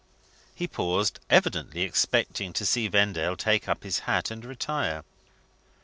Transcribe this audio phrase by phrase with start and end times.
[0.55, 5.03] He paused, evidently expecting to see Vendale take up his hat and retire.